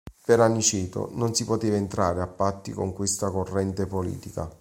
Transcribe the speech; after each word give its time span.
Per 0.25 0.39
Aniceto 0.39 1.09
non 1.13 1.35
si 1.35 1.45
poteva 1.45 1.75
entrare 1.75 2.21
a 2.21 2.27
patti 2.27 2.71
con 2.71 2.91
questa 2.91 3.29
corrente 3.29 3.85
politica. 3.85 4.49